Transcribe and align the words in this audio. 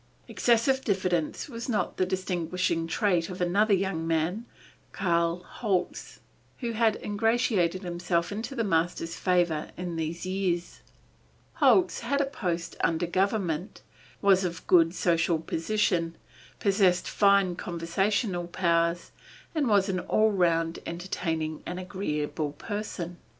Excessive 0.27 0.83
diffidence 0.83 1.47
was 1.47 1.69
not 1.69 1.97
the 1.97 2.07
distinguishing 2.07 2.87
trait 2.87 3.29
of 3.29 3.39
another 3.39 3.75
young 3.75 4.07
man, 4.07 4.47
Karl 4.93 5.43
Holz, 5.43 6.21
who 6.57 6.71
had 6.71 6.95
ingratiated 7.03 7.83
himself 7.83 8.31
into 8.31 8.55
the 8.55 8.63
master's 8.63 9.15
favor 9.15 9.69
in 9.77 9.97
these 9.97 10.25
years. 10.25 10.81
Holz 11.57 11.99
had 11.99 12.19
a 12.19 12.25
post 12.25 12.75
under 12.83 13.05
government, 13.05 13.83
was 14.23 14.43
of 14.43 14.65
good 14.65 14.95
social 14.95 15.37
position, 15.37 16.15
possessed 16.59 17.07
fine 17.07 17.55
conversational 17.55 18.47
powers, 18.47 19.11
and 19.53 19.67
was 19.67 19.87
an 19.87 19.99
all 19.99 20.31
round 20.31 20.79
entertaining 20.87 21.61
and 21.67 21.79
agreeable 21.79 22.53
person. 22.53 23.17